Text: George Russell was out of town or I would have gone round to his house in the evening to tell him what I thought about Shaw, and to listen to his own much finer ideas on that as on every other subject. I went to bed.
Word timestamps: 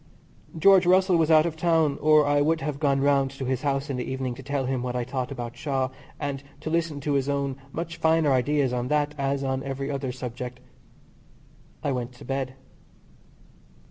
George 0.57 0.87
Russell 0.87 1.15
was 1.15 1.29
out 1.29 1.45
of 1.45 1.55
town 1.55 1.99
or 2.01 2.25
I 2.25 2.41
would 2.41 2.61
have 2.61 2.79
gone 2.79 3.01
round 3.01 3.29
to 3.29 3.45
his 3.45 3.61
house 3.61 3.87
in 3.87 3.97
the 3.97 4.03
evening 4.11 4.33
to 4.33 4.41
tell 4.41 4.65
him 4.65 4.81
what 4.81 4.95
I 4.95 5.03
thought 5.03 5.31
about 5.31 5.55
Shaw, 5.55 5.89
and 6.19 6.41
to 6.61 6.71
listen 6.71 6.99
to 7.01 7.13
his 7.13 7.29
own 7.29 7.55
much 7.71 7.97
finer 7.97 8.31
ideas 8.31 8.73
on 8.73 8.87
that 8.87 9.13
as 9.19 9.43
on 9.43 9.61
every 9.61 9.91
other 9.91 10.11
subject. 10.11 10.59
I 11.83 11.91
went 11.91 12.13
to 12.13 12.25
bed. 12.25 12.55